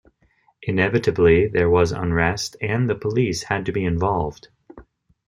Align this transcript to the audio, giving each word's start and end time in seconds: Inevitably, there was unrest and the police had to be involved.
Inevitably, 0.63 1.47
there 1.47 1.69
was 1.69 1.91
unrest 1.91 2.55
and 2.59 2.89
the 2.89 2.95
police 2.95 3.43
had 3.43 3.67
to 3.67 3.71
be 3.71 3.85
involved. 3.85 4.47